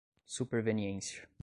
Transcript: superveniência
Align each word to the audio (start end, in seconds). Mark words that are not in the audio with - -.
superveniência 0.25 1.29